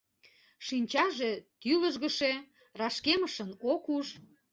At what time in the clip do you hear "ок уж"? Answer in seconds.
3.71-4.07